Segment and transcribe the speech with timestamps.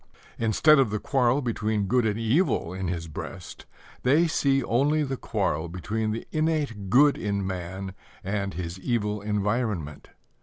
[0.39, 3.67] Instead of the quarrel between good and evil in his breast,
[4.01, 7.93] they see only the quarrel between the innate good in man
[8.23, 10.07] and his evil environment.